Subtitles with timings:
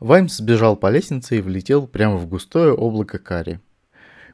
[0.00, 3.58] Ваймс сбежал по лестнице и влетел прямо в густое облако кари.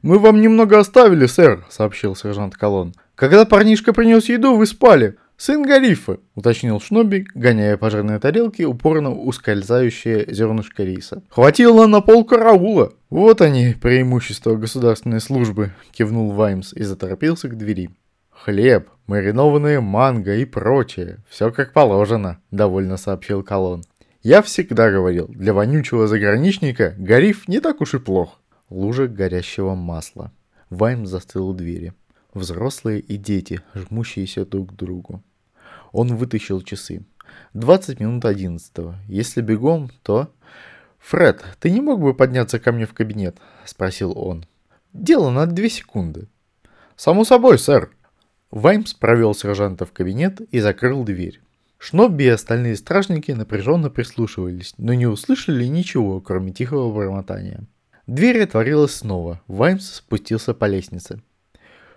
[0.01, 2.93] «Мы вам немного оставили, сэр»,— сообщил сержант Колон.
[3.15, 5.15] «Когда парнишка принес еду, вы спали.
[5.37, 11.23] Сын Гарифа»,— уточнил Шноби, гоняя пожарные тарелки, упорно ускользающее зернышко риса.
[11.29, 12.93] «Хватило на пол караула».
[13.09, 17.89] «Вот они, преимущества государственной службы»,— кивнул Ваймс и заторопился к двери.
[18.29, 21.17] «Хлеб, маринованные манго и прочее.
[21.27, 23.83] Все как положено»,— довольно сообщил Колон.
[24.25, 28.41] «Я всегда говорил, для вонючего заграничника Гариф не так уж и плох».
[28.71, 30.31] Лужа горящего масла.
[30.71, 31.93] Ваймс застыл у двери.
[32.33, 35.21] Взрослые и дети, жмущиеся друг к другу.
[35.91, 37.05] Он вытащил часы.
[37.53, 38.95] 20 минут одиннадцатого.
[39.07, 40.31] Если бегом, то...
[40.97, 44.47] «Фред, ты не мог бы подняться ко мне в кабинет?»— спросил он.
[44.91, 46.29] «Дело на две секунды».
[46.95, 47.91] «Само собой, сэр»,
[48.49, 51.41] Ваймс провел сержанта в кабинет и закрыл дверь.
[51.77, 57.65] Шнобби и остальные стражники напряженно прислушивались, но не услышали ничего, кроме тихого бормотания.
[58.07, 59.41] Дверь отворилась снова.
[59.47, 61.21] Ваймс спустился по лестнице.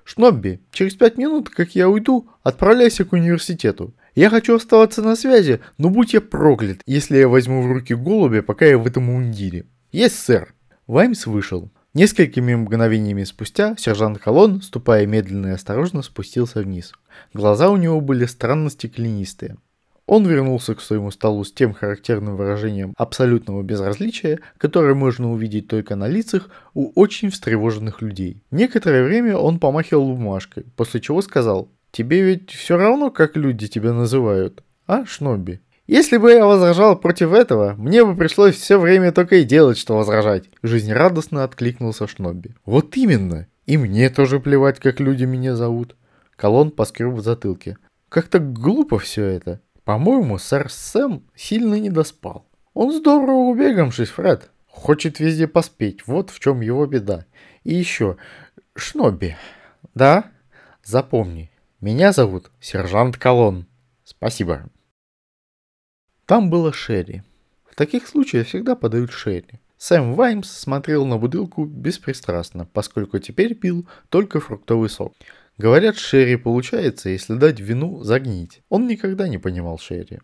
[0.04, 3.94] «Шнобби, через пять минут, как я уйду, отправляйся к университету.
[4.14, 8.42] Я хочу оставаться на связи, но будь я проклят, если я возьму в руки голубя,
[8.42, 9.66] пока я в этом мундире».
[9.92, 10.54] «Есть, сэр».
[10.86, 11.70] Ваймс вышел.
[11.92, 16.92] Несколькими мгновениями спустя сержант Колон, ступая медленно и осторожно, спустился вниз.
[17.34, 19.58] Глаза у него были странно стеклянистые.
[20.08, 25.96] Он вернулся к своему столу с тем характерным выражением абсолютного безразличия, которое можно увидеть только
[25.96, 28.42] на лицах у очень встревоженных людей.
[28.50, 33.92] Некоторое время он помахивал бумажкой, после чего сказал «Тебе ведь все равно, как люди тебя
[33.92, 39.36] называют, а, Шноби?» Если бы я возражал против этого, мне бы пришлось все время только
[39.36, 40.44] и делать, что возражать.
[40.62, 42.54] Жизнерадостно откликнулся Шнобби.
[42.64, 43.46] Вот именно.
[43.66, 45.96] И мне тоже плевать, как люди меня зовут.
[46.36, 47.76] Колон поскреб в затылке.
[48.08, 49.60] Как-то глупо все это.
[49.88, 52.46] По-моему, сэр Сэм сильно не доспал.
[52.74, 54.50] Он здорово убегамшись, Фред.
[54.66, 57.24] Хочет везде поспеть, вот в чем его беда.
[57.64, 58.18] И еще,
[58.74, 59.38] Шнобби.
[59.94, 60.30] Да?
[60.84, 63.66] Запомни, меня зовут сержант Колон.
[64.04, 64.68] Спасибо.
[66.26, 67.22] Там было Шерри.
[67.64, 69.58] В таких случаях всегда подают Шерри.
[69.78, 75.14] Сэм Ваймс смотрел на бутылку беспристрастно, поскольку теперь пил только фруктовый сок.
[75.58, 78.62] Говорят, Шерри получается, если дать вину загнить.
[78.68, 80.20] Он никогда не понимал Шерри.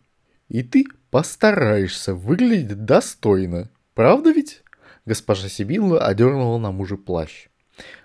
[0.48, 3.68] И ты постараешься выглядеть достойно.
[3.94, 4.62] Правда ведь?
[5.04, 7.48] Госпожа Сибилла одернула на мужа плащ.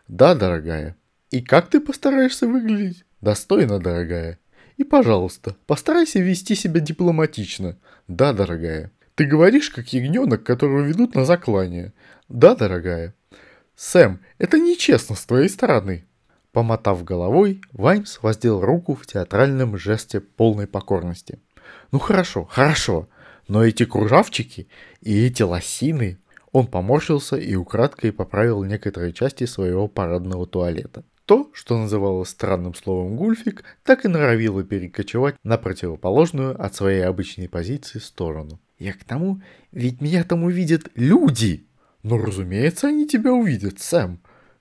[0.07, 0.97] Да, дорогая.
[1.29, 3.05] И как ты постараешься выглядеть?
[3.21, 4.39] Достойно, дорогая.
[4.77, 7.77] И, пожалуйста, постарайся вести себя дипломатично.
[8.07, 8.91] Да, дорогая.
[9.13, 11.93] Ты говоришь, как ягненок, которого ведут на заклание.
[12.27, 13.13] Да, дорогая.
[13.75, 16.05] Сэм, это нечестно с твоей стороны.
[16.59, 21.39] Помотав головой, Ваймс воздел руку в театральном жесте полной покорности.
[21.93, 23.07] Ну хорошо, хорошо,
[23.47, 24.67] но эти кружавчики
[24.99, 26.17] и эти лосины...
[26.51, 31.05] Он поморщился и украдкой поправил некоторые части своего парадного туалета.
[31.23, 37.47] То, что называлось странным словом гульфик, так и норовило перекочевать на противоположную от своей обычной
[37.47, 38.59] позиции сторону.
[38.79, 39.41] Я к тому,
[39.71, 41.67] ведь меня там увидят люди.
[42.03, 44.19] Но разумеется, они тебя увидят, Сэм.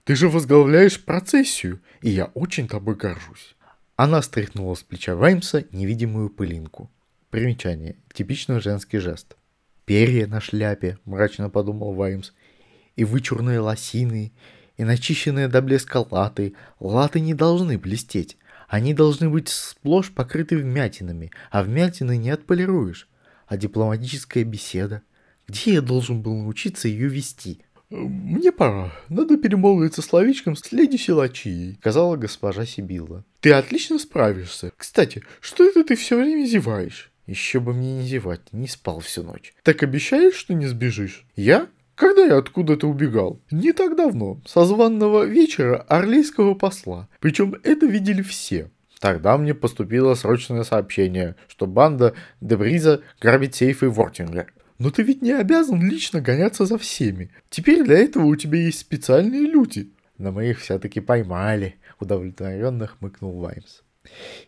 [0.09, 3.55] Ты же возглавляешь процессию, и я очень тобой горжусь.
[3.95, 6.91] Она стряхнула с плеча Ваймса невидимую пылинку.
[7.29, 7.95] Примечание.
[8.15, 9.37] Типичный женский жест.
[9.85, 12.33] «Перья на шляпе»,— мрачно подумал Ваймс,—
[12.97, 14.33] «и вычурные лосины,
[14.79, 16.55] и начищенные до блеска латы.
[16.81, 18.39] Латы не должны блестеть.
[18.67, 23.11] Они должны быть сплошь покрыты вмятинами, а вмятины не отполируешь.
[23.47, 25.03] А дипломатическая беседа?
[25.47, 27.61] Где я должен был научиться ее вести?
[27.91, 28.93] «Мне пора.
[29.09, 33.25] Надо перемолвиться словечком с леди Силачией»,— сказала госпожа Сибилла.
[33.41, 34.72] «Ты отлично справишься.
[34.76, 39.22] Кстати, что это ты все время зеваешь?» «Еще бы мне не зевать, не спал всю
[39.22, 39.54] ночь».
[39.62, 41.69] «Так обещаешь, что не сбежишь?» «Я?
[41.94, 43.41] Когда я откуда-то убегал?
[43.50, 47.09] Не так давно, со званного вечера орлейского посла.
[47.21, 48.71] Причем это видели все.
[49.00, 54.47] Тогда мне поступило срочное сообщение, что банда Дебриза грабит сейфы Вортинга.
[54.78, 57.30] Но ты ведь не обязан лично гоняться за всеми.
[57.51, 59.92] Теперь для этого у тебя есть специальные люди.
[60.19, 63.83] Но мы их все-таки поймали, удовлетворенно хмыкнул Ваймс.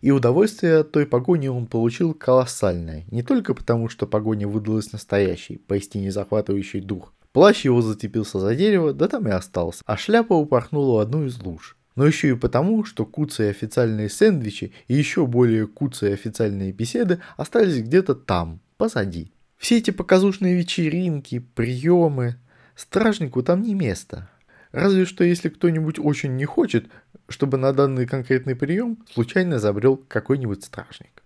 [0.01, 5.59] И удовольствие от той погони он получил колоссальное, не только потому, что погоня выдалась настоящей,
[5.59, 10.97] поистине захватывающей дух, Плащ его зацепился за дерево, да там и остался, а шляпа упорхнула
[10.97, 11.77] в одну из луж.
[11.95, 17.83] Но еще и потому, что куцые официальные сэндвичи и еще более куцые официальные беседы остались
[17.83, 19.33] где-то там, позади.
[19.61, 22.37] Все эти показушные вечеринки, приемы,
[22.75, 24.31] стражнику там не место.
[24.73, 26.87] Разве что если кто-нибудь очень не хочет,
[27.29, 31.23] чтобы на данный конкретный прием случайно забрел какой-нибудь стражник.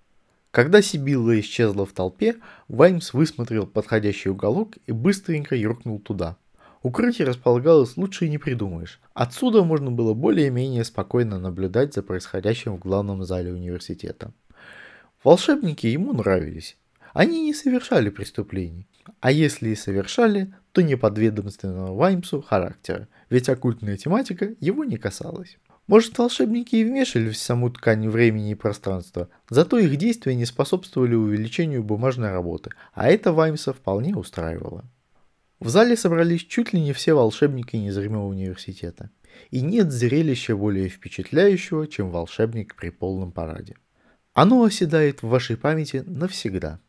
[0.51, 2.35] Когда Сибилла исчезла в толпе,
[2.67, 6.37] Ваймс высмотрел подходящий уголок и быстренько юркнул туда.
[6.83, 9.01] Укрытие располагалось лучше и не придумаешь.
[9.15, 14.33] Отсюда можно было более-менее спокойно наблюдать за происходящим в главном зале университета.
[15.23, 16.77] Волшебники ему нравились.
[17.15, 18.89] Они не совершали преступлений.
[19.21, 25.57] А если и совершали, то не подведомственного Ваймсу характера, ведь оккультная тематика его не касалась.
[25.87, 31.15] Может, волшебники и вмешивались в саму ткань времени и пространства, зато их действия не способствовали
[31.15, 34.85] увеличению бумажной работы, а это Ваймса вполне устраивало.
[35.61, 39.11] В зале собрались чуть ли не все волшебники незримого университета.
[39.51, 43.77] И нет зрелища более впечатляющего, чем волшебник при полном параде.
[44.33, 46.81] Оно оседает в вашей памяти навсегда.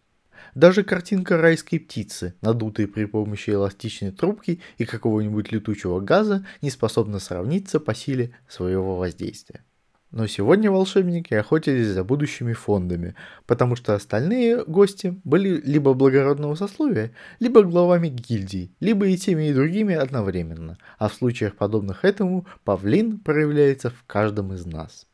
[0.53, 7.19] Даже картинка райской птицы, надутой при помощи эластичной трубки и какого-нибудь летучего газа, не способна
[7.19, 9.63] сравниться по силе своего воздействия.
[10.12, 13.15] Но сегодня волшебники охотились за будущими фондами,
[13.47, 19.53] потому что остальные гости были либо благородного сословия, либо главами гильдий, либо и теми и
[19.53, 25.06] другими одновременно, а в случаях подобных этому павлин проявляется в каждом из нас.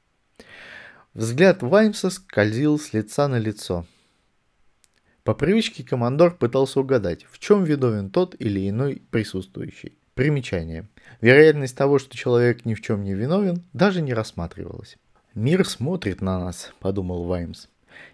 [1.16, 3.88] Взгляд Ваймса скользил с лица на лицо–
[5.24, 9.94] по привычке командор пытался угадать, в чем виновен тот или иной присутствующий.
[10.16, 10.88] Примечание.
[11.22, 14.98] Вероятность того, что человек ни в чем не виновен, даже не рассматривалась.
[15.36, 17.68] «Мир смотрит на нас»,— подумал Ваймс.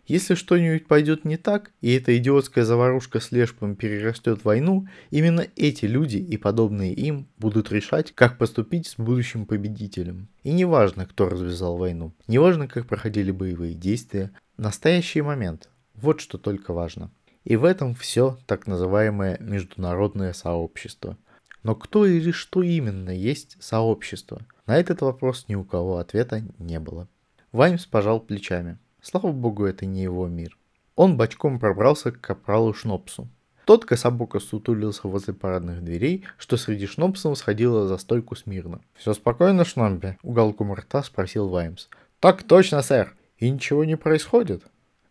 [0.06, 5.86] «Если что-нибудь пойдет не так, и эта идиотская заварушка с Лешпом перерастет войну, именно эти
[5.86, 10.28] люди и подобные им будут решать, как поступить с будущим победителем.
[10.44, 16.74] И неважно, кто развязал войну, неважно, как проходили боевые действия, настоящий момент, вот что только
[16.74, 17.12] важно.
[17.44, 21.18] И в этом все так называемое международное сообщество.
[21.64, 24.42] Но кто или что именно есть сообщество?
[24.66, 27.08] На этот вопрос ни у кого ответа не было.
[27.52, 28.78] Ваймс пожал плечами.
[29.02, 30.58] Слава богу, это не его мир.
[30.96, 33.28] Он бочком пробрался к капралу Шнопсу.
[33.66, 38.82] Тот кособоко сутулился возле парадных дверей, что среди Шнопсов сходило за стойку смирно.
[38.96, 41.88] «Все спокойно, Шномби?»— уголком рта спросил Ваймс.
[42.20, 43.16] «Так точно, сэр.
[43.38, 44.64] И ничего не происходит?»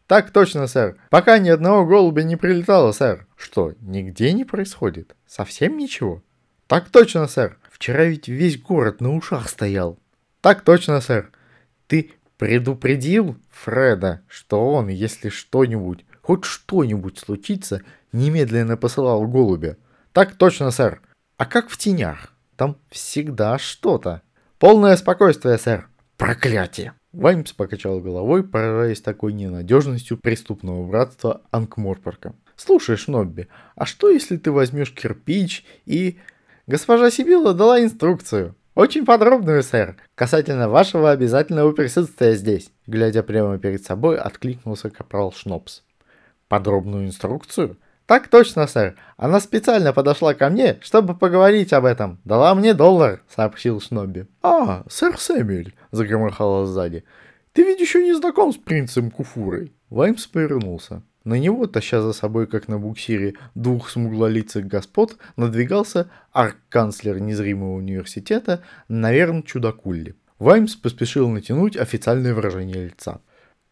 [0.07, 0.97] «Так точно, сэр.
[1.11, 3.27] Пока ни одного голубя не прилетало, сэр».
[3.37, 5.17] «Что, нигде не происходит?
[5.27, 6.23] Совсем ничего?»
[6.69, 7.59] «Так точно, сэр.
[7.71, 9.99] Вчера ведь весь город на ушах стоял».
[10.41, 11.33] «Так точно, сэр.
[11.89, 17.83] Ты предупредил Фреда, что он, если что-нибудь, хоть что-нибудь случится,
[18.13, 19.77] немедленно посылал голубя?»
[20.13, 21.03] «Так точно, сэр.
[21.37, 22.33] А как в тенях?
[22.57, 24.23] Там всегда что-то».
[24.59, 25.89] «Полное спокойствие, сэр».
[26.17, 32.35] «Проклятие!» Ваймс покачал головой, поражаясь такой ненадежностью преступного братства Анкморпорка.
[32.57, 36.19] «Слушай, Шнобби, а что если ты возьмешь кирпич и...»
[36.67, 38.55] «Госпожа Сибилла дала инструкцию.
[38.75, 45.85] Очень подробную, сэр, касательно вашего обязательного присутствия здесь», глядя прямо перед собой, откликнулся капрал Шнопс.
[46.49, 47.79] «Подробную инструкцию?
[48.07, 48.95] «Так точно, сэр.
[49.17, 52.21] Она специально подошла ко мне, чтобы поговорить об этом.
[52.25, 54.29] Дала мне доллар»,— сообщил Шнобби.
[54.43, 57.05] «А, сэр Сэмюэль»,— загромыхало сзади.
[57.53, 59.73] «Ты ведь еще не знаком с принцем Куфурой».
[59.91, 61.03] Ваймс повернулся.
[61.25, 68.63] На него, таща за собой, как на буксире, двух смуглолицых господ, надвигался арк-канцлер незримого университета,
[68.87, 70.15] наверное, чудакулли.
[70.39, 73.21] Ваймс поспешил натянуть официальное выражение лица.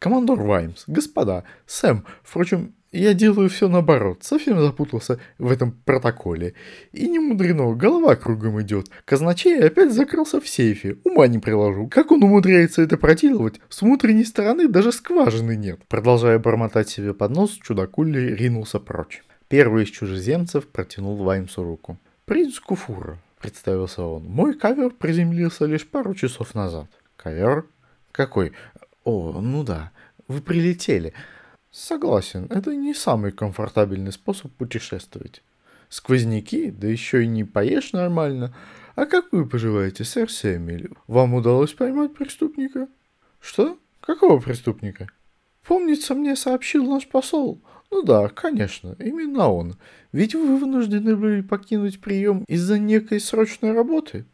[0.01, 6.55] «Командор Ваймс, господа, Сэм, впрочем, я делаю все наоборот, совсем запутался в этом протоколе.
[6.93, 8.89] И не мудрено, голова кругом идет.
[9.05, 11.89] Казначей опять закрылся в сейфе, ума не приложу.
[11.89, 13.61] Как он умудряется это проделывать?
[13.69, 15.81] С внутренней стороны даже скважины нет.
[15.89, 19.25] Продолжая бормотать себе под нос, чудакули ринулся прочь.
[19.49, 21.99] Первый из чужеземцев протянул Ваймсу руку.
[22.25, 26.87] «Принц Куфура»,— представился он,— «мой ковер приземлился лишь пару часов назад».
[27.17, 27.67] «Ковер?
[28.13, 28.53] Какой?
[29.05, 29.91] О, ну да,
[30.29, 31.13] вы прилетели».
[31.75, 35.43] Согласен, это не самый комфортабельный способ путешествовать.
[35.89, 38.55] Сквозняки, да еще и не поешь нормально.
[38.95, 40.91] А как вы поживаете, сэр Сэмюэль?
[41.09, 42.87] Вам удалось поймать преступника?
[43.41, 43.77] Что?
[44.01, 45.11] Какого преступника?
[45.67, 47.61] Помнится, мне сообщил наш посол.
[47.91, 49.75] Ну да, конечно, именно он.
[50.13, 54.27] Ведь вы вынуждены были покинуть прием из-за некой срочной работы.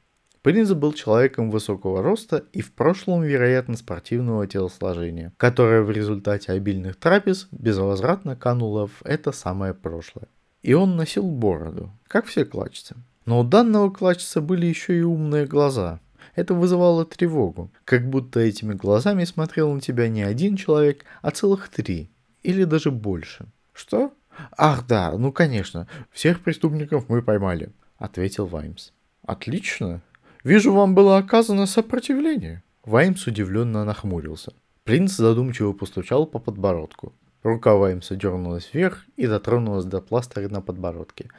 [0.42, 6.96] Принц был человеком высокого роста и в прошлом, вероятно, спортивного телосложения, которое в результате обильных
[6.96, 10.28] трапез безвозвратно кануло в это самое прошлое.
[10.62, 12.96] И он носил бороду, как все клачцы.
[13.26, 16.00] Но у данного клачца были еще и умные глаза.
[16.34, 21.68] Это вызывало тревогу, как будто этими глазами смотрел на тебя не один человек, а целых
[21.68, 22.10] три,
[22.42, 23.46] или даже больше.
[23.74, 24.14] Что?
[24.56, 28.92] Ах да, ну конечно, всех преступников мы поймали, ответил Ваймс.
[29.26, 30.00] Отлично,
[30.44, 32.62] Вижу, вам было оказано сопротивление.
[32.84, 34.52] Ваймс удивленно нахмурился.
[34.84, 37.12] Принц задумчиво постучал по подбородку.
[37.42, 41.30] Рука Ваймса дернулась вверх и дотронулась до пластыря на подбородке.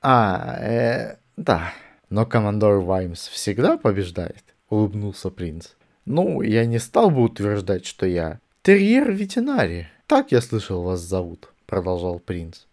[0.00, 1.72] «А, э, да.
[2.10, 5.70] Но командор Ваймс всегда побеждает»,— улыбнулся принц.
[6.04, 9.88] «Ну, я не стал бы утверждать, что я терьер ветеринарий.
[10.06, 12.66] Так я слышал вас зовут»,— продолжал принц.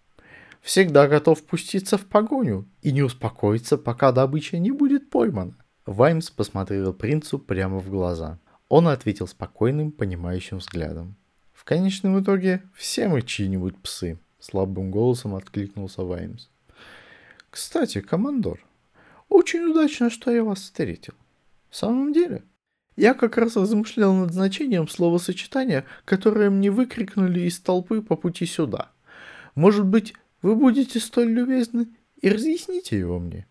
[0.61, 5.55] «Всегда готов пуститься в погоню и не успокоиться, пока добыча не будет поймана».
[5.85, 8.39] Ваймс посмотрел принцу прямо в глаза.
[8.69, 11.15] Он ответил спокойным, понимающим взглядом.
[11.53, 16.47] «В конечном итоге все мы чьи-нибудь псы»,— слабым голосом откликнулся Ваймс.
[17.51, 18.65] «Кстати, командор,
[19.29, 21.13] очень удачно, что я вас встретил.
[21.69, 22.43] В самом деле,
[22.95, 28.91] я как раз размышлял над значением словосочетания, которое мне выкрикнули из толпы по пути сюда.
[29.53, 31.87] Может быть, вы будете столь любезны
[32.21, 33.45] и разъясните его мне?»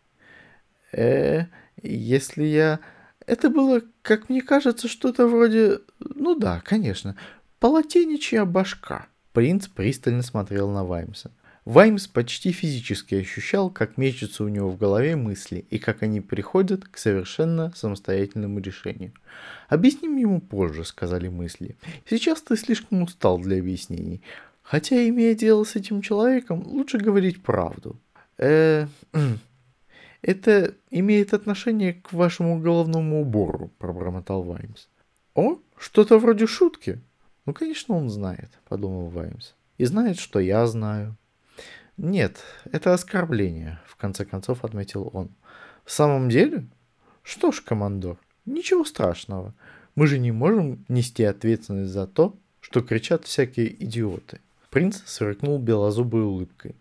[0.92, 1.46] «Э,
[1.82, 2.80] если я
[3.26, 5.80] это было, как мне кажется, что-то вроде...
[5.98, 7.16] Ну да, конечно.
[7.58, 9.06] Полотенечья башка.
[9.32, 11.30] Принц пристально смотрел на Ваймса.
[11.64, 16.84] Ваймс почти физически ощущал, как мечутся у него в голове мысли и как они приходят
[16.84, 19.14] к совершенно самостоятельному решению.
[19.68, 21.78] «Объясним ему позже»,— сказали мысли.
[22.08, 24.20] «Сейчас ты слишком устал для объяснений.
[24.62, 27.98] Хотя, имея дело с этим человеком, лучше говорить правду».
[28.36, 28.86] Э,
[30.26, 34.86] «Это имеет отношение к вашему головному убору»,— пробормотал Ваймс.
[35.34, 36.98] «О, что-то вроде шутки».
[37.44, 39.52] «Ну, конечно, он знает»,— подумал Ваймс.
[39.76, 41.14] «И знает, что я знаю».
[41.98, 42.38] «Нет,
[42.72, 45.28] это оскорбление»,— в конце концов отметил он.
[45.84, 46.64] «В самом деле?
[47.22, 48.16] Что ж, командор,
[48.46, 49.52] ничего страшного.
[49.94, 54.40] Мы же не можем нести ответственность за то, что кричат всякие идиоты».
[54.70, 56.76] Принц сверкнул белозубой улыбкой.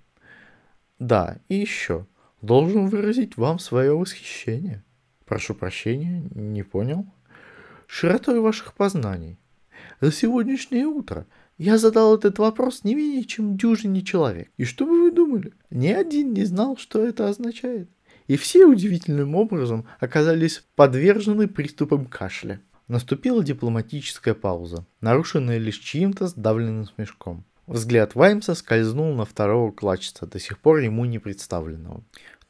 [0.97, 2.05] «Да, и еще
[2.43, 4.83] должен выразить вам свое восхищение.
[5.25, 7.05] Прошу прощения, не понял.
[7.87, 9.39] Широтой ваших познаний.
[10.01, 11.25] За сегодняшнее утро
[11.57, 14.51] я задал этот вопрос не менее чем дюжине человек.
[14.57, 15.53] И что бы вы думали?
[15.69, 17.89] Ни один не знал, что это означает.
[18.27, 22.59] И все удивительным образом оказались подвержены приступам кашля.
[22.89, 27.45] Наступила дипломатическая пауза, нарушенная лишь чьим-то сдавленным смешком.
[27.65, 32.03] Взгляд Ваймса скользнул на второго клачца, до сих пор ему не представленного.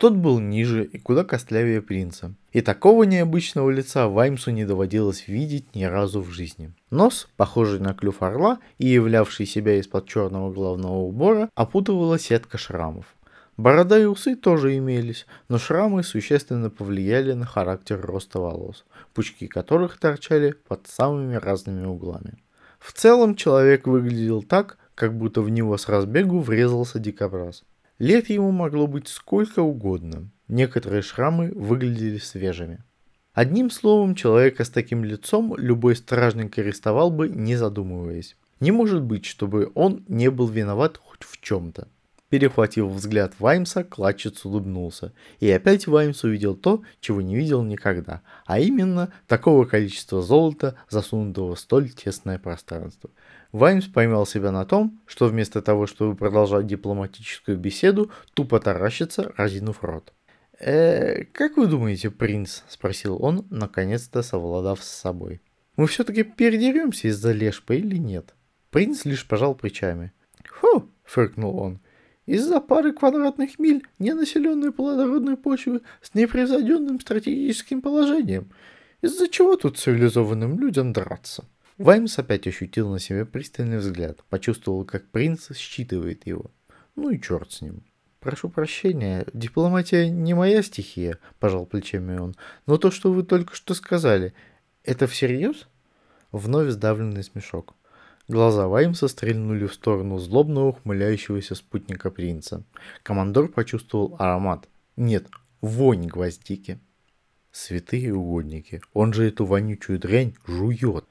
[0.04, 2.34] Тот был ниже и куда костлявее принца.
[2.52, 6.74] И такого необычного лица Ваймсу не доводилось видеть ни разу в жизни.
[6.90, 13.16] Нос, похожий на клюв орла и являвший себя из-под черного головного убора, опутывала сетка шрамов.
[13.56, 18.84] Борода и усы тоже имелись, но шрамы существенно повлияли на характер роста волос,
[19.14, 22.44] пучки которых торчали под самыми разными углами.
[22.78, 27.64] В целом человек выглядел так, как будто в него с разбегу врезался дикобраз.
[28.04, 30.30] Лет ему могло быть сколько угодно.
[30.50, 32.84] Некоторые шрамы выглядели свежими.
[33.32, 38.36] Одним словом, человека с таким лицом любой стражник арестовал бы, не задумываясь.
[38.60, 41.88] Не может быть, чтобы он не был виноват хоть в чем-то.
[42.28, 45.14] Перехватив взгляд Ваймса, Клатчец улыбнулся.
[45.40, 51.56] И опять Ваймс увидел то, чего не видел никогда, а именно такого количества золота, засунутого
[51.56, 53.12] в столь тесное пространство.
[53.54, 59.84] Ваймс поймал себя на том, что вместо того, чтобы продолжать дипломатическую беседу, тупо таращится, разинув
[59.84, 60.12] рот.
[60.60, 65.40] «Э, как вы думаете, принц?»– спросил он, наконец-то совладав с собой.
[65.78, 68.34] «Мы все-таки передеремся из-за лешпа или нет?»
[68.72, 70.14] Принц лишь пожал плечами.
[70.46, 71.80] «Фу!»– фыркнул он.
[72.26, 78.52] Из-за пары квадратных миль ненаселенной плодородной почвы с непревзойденным стратегическим положением.
[79.02, 81.46] Из-за чего тут цивилизованным людям драться?
[81.84, 86.50] Ваймс опять ощутил на себе пристальный взгляд, почувствовал, как принц считывает его.
[86.96, 87.84] Ну и черт с ним.
[88.22, 92.36] «Прошу прощения, дипломатия не моя стихия»,– пожал плечами он.
[92.68, 94.34] «Но то, что вы только что сказали,
[94.86, 95.68] это всерьез?»
[96.32, 97.76] Вновь сдавленный смешок.
[98.30, 102.64] Глаза Ваймса стрельнули в сторону злобного ухмыляющегося спутника принца.
[103.04, 104.70] Командор почувствовал аромат.
[104.96, 105.28] Нет,
[105.60, 106.80] вонь гвоздики.
[107.52, 111.04] Святые угодники, он же эту вонючую дрянь жует.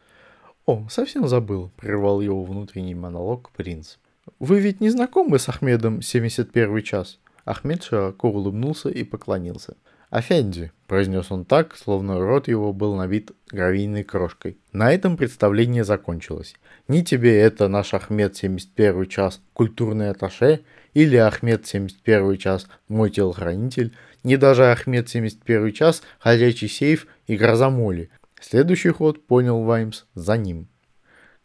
[0.64, 3.97] О, совсем забыл, прервал его внутренний монолог принц.
[4.38, 7.19] Вы ведь не знакомы с Ахмедом 71 час?
[7.45, 9.76] Ахмед широко улыбнулся и поклонился.
[10.12, 14.59] «Афенди»,— произнес он так, словно рот его был набит гравийной крошкой.
[14.71, 16.54] На этом представление закончилось.
[16.87, 20.61] Ни тебе это наш Ахмед 71 час культурный аташе,
[20.92, 27.71] или Ахмед 71 час мой телохранитель, ни даже Ахмед 71 час ходячий сейф и гроза
[27.71, 28.11] моли.
[28.43, 30.67] Следующий ход понял Ваймс за ним.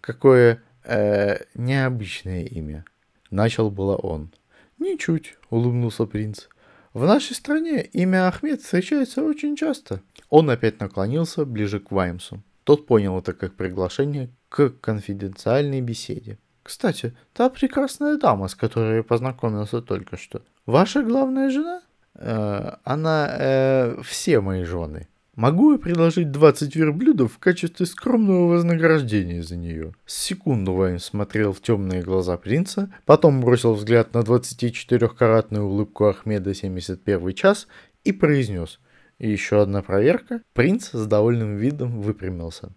[0.01, 2.85] Какое э, необычное имя.
[3.29, 4.33] Начал было он.
[4.79, 6.47] Ничуть, улыбнулся принц.
[6.93, 10.01] В нашей стране имя Ахмед встречается очень часто.
[10.29, 12.41] Он опять наклонился ближе к Ваймсу.
[12.63, 16.39] Тот понял это как приглашение к конфиденциальной беседе.
[16.63, 21.81] «Кстати, та прекрасная дама, с которой я познакомился только что, ваша главная жена?»
[22.15, 29.43] э, «Она э, все мои жены», Могу я предложить 20 верблюдов в качестве скромного вознаграждения
[29.43, 29.93] за нее?
[30.07, 36.55] С секунду Вайн смотрел в темные глаза принца, потом бросил взгляд на 24-каратную улыбку Ахмеда
[36.55, 37.67] 71 час
[38.03, 38.79] и произнес.
[39.19, 40.41] Еще одна проверка.
[40.53, 42.71] Принц с довольным видом выпрямился.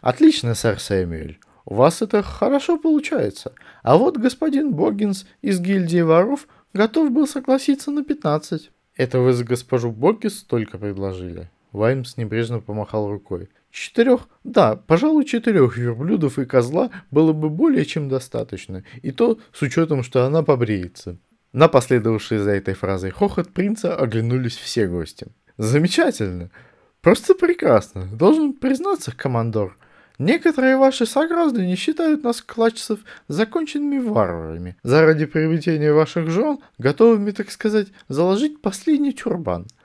[0.00, 1.40] Отлично, сэр Сэмюэль.
[1.64, 3.54] У вас это хорошо получается.
[3.82, 8.70] А вот господин Боггинс из гильдии воров готов был согласиться на 15.
[8.94, 11.50] Это вы за госпожу Боггинс только предложили?
[11.74, 13.48] Ваймс небрежно помахал рукой.
[13.72, 19.60] Четырех, да, пожалуй, четырех верблюдов и козла было бы более чем достаточно, и то с
[19.60, 21.18] учетом, что она побреется.
[21.52, 25.26] На последовавший за этой фразой хохот принца оглянулись все гости.
[25.58, 26.50] Замечательно!
[27.00, 28.06] Просто прекрасно!
[28.06, 29.76] Должен признаться, командор,
[30.16, 34.76] Некоторые ваши сограждане считают нас, клачцев, законченными варварами.
[34.84, 39.66] Заради приобретения ваших жен готовыми, так сказать, заложить последний тюрбан–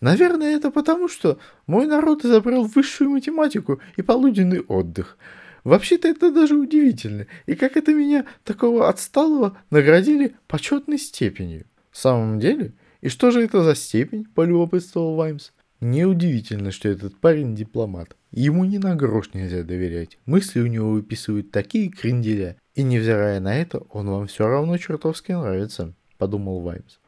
[0.00, 5.18] Наверное, это потому, что мой народ изобрел высшую математику и полуденный отдых.
[5.64, 7.26] Вообще-то это даже удивительно.
[7.46, 11.66] И как это меня, такого отсталого, наградили почетной степенью.
[11.90, 12.72] В самом деле?
[13.00, 14.26] И что же это за степень?
[14.34, 15.50] Полюбопытствовал Ваймс.
[15.80, 18.16] Неудивительно, что этот парень дипломат.
[18.30, 20.18] Ему ни на грош нельзя доверять.
[20.24, 22.56] Мысли у него выписывают такие кренделя.
[22.74, 26.98] И невзирая на это, он вам все равно чертовски нравится, подумал Ваймс.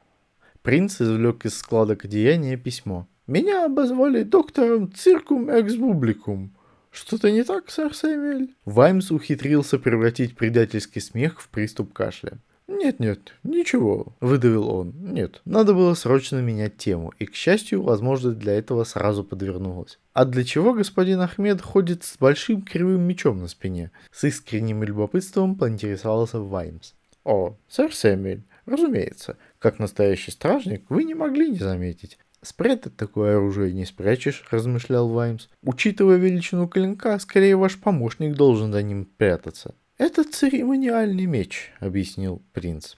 [0.68, 3.08] Принц извлек из складок одеяния письмо.
[3.26, 6.54] «Меня обозвали доктором циркум экс бубликум».
[6.90, 12.36] «Что-то не так, сэр Сэмюэль?» Ваймс ухитрился превратить предательский смех в приступ кашля.
[12.66, 14.92] «Нет-нет, ничего»,— выдавил он.
[14.94, 19.98] «Нет, надо было срочно менять тему, и, к счастью, возможность для этого сразу подвернулась.
[20.12, 25.56] А для чего господин Ахмед ходит с большим кривым мечом на спине?» С искренним любопытством
[25.56, 26.92] поинтересовался Ваймс.
[27.24, 32.18] «О, сэр Сэмюэль, разумеется, как настоящий стражник, вы не могли не заметить.
[32.42, 35.48] Спрятать такое оружие не спрячешь, размышлял Ваймс.
[35.62, 39.74] Учитывая величину клинка, скорее ваш помощник должен за ним прятаться.
[39.96, 42.94] Это церемониальный меч, объяснил принц.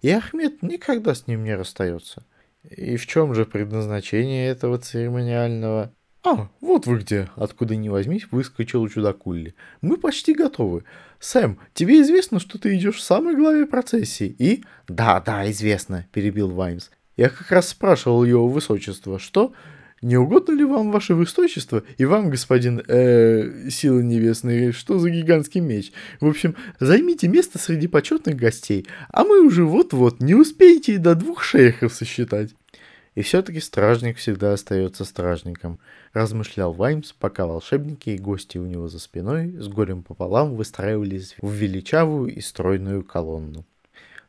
[0.00, 2.24] И Ахмед никогда с ним не расстается.
[2.62, 5.92] И в чем же предназначение этого церемониального?
[6.24, 9.54] А, вот вы где, откуда ни возьмись, выскочил чудакулли.
[9.80, 10.84] Мы почти готовы.
[11.20, 14.64] Сэм, тебе известно, что ты идешь в самой главе процессии, и...
[14.88, 16.90] Да, да, известно, перебил Ваймс.
[17.16, 19.52] Я как раз спрашивал его высочество, что...
[20.00, 25.60] Не угодно ли вам ваше высочество и вам, господин, э, силы небесные, что за гигантский
[25.60, 25.90] меч?
[26.20, 31.16] В общем, займите место среди почетных гостей, а мы уже вот-вот не успеете и до
[31.16, 32.50] двух шейхов сосчитать.
[33.18, 35.80] И все-таки стражник всегда остается стражником,
[36.12, 41.50] размышлял Ваймс, пока волшебники и гости у него за спиной с горем пополам выстраивались в
[41.50, 43.66] величавую и стройную колонну.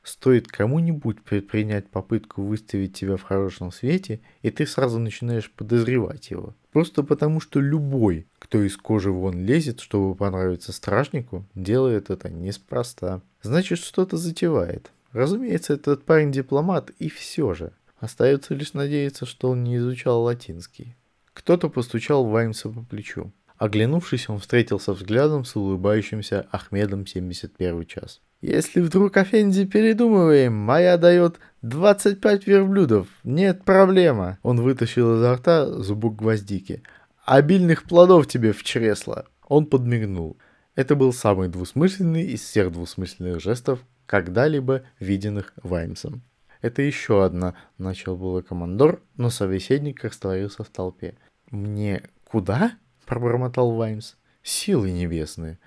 [0.01, 6.55] Стоит кому-нибудь предпринять попытку выставить тебя в хорошем свете, и ты сразу начинаешь подозревать его.
[6.71, 13.21] Просто потому, что любой, кто из кожи вон лезет, чтобы понравиться стражнику, делает это неспроста.
[13.43, 14.91] Значит, что-то затевает.
[15.11, 17.71] Разумеется, этот парень дипломат, и все же.
[17.99, 20.95] Остается лишь надеяться, что он не изучал латинский.
[21.33, 23.31] Кто-то постучал Ваймса по плечу.
[23.57, 28.21] Оглянувшись, он встретился взглядом с улыбающимся Ахмедом 71 час.
[28.41, 33.07] «Если вдруг Афенди передумываем, моя дает 25 верблюдов.
[33.25, 36.83] Нет проблема!» Он вытащил изо рта зубок гвоздики.
[37.25, 40.37] «Обильных плодов тебе в чресло!» Он подмигнул.
[40.75, 46.23] Это был самый двусмысленный из всех двусмысленных жестов, когда-либо виденных Ваймсом.
[46.61, 51.15] Это еще одна, начал было командор, но собеседник растворился в толпе.
[51.51, 52.73] Мне куда?
[53.05, 54.15] пробормотал Ваймс.
[54.43, 55.57] Силы небесные.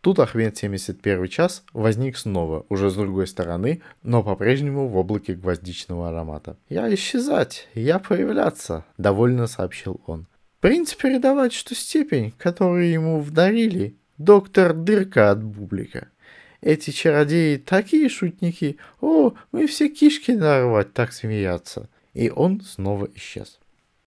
[0.00, 6.10] Тут Ахмед 71 час возник снова, уже с другой стороны, но по-прежнему в облаке гвоздичного
[6.10, 6.56] аромата.
[6.68, 10.28] «Я исчезать, я появляться»,— довольно сообщил он.
[10.60, 16.08] «Принц передавать, что степень, которую ему вдарили, доктор Дырка от Бублика.
[16.66, 18.78] Эти чародеи такие шутники.
[19.00, 21.88] О, мы все кишки нарвать, так смеяться.
[22.12, 23.60] И он снова исчез.